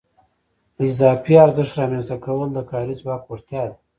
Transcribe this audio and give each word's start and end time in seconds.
د 0.75 0.77
اضافي 0.91 1.35
ارزښت 1.45 1.73
رامنځته 1.81 2.15
کول 2.25 2.49
د 2.53 2.59
کاري 2.69 2.95
ځواک 3.01 3.21
وړتیا 3.25 3.63
ده 3.69 3.75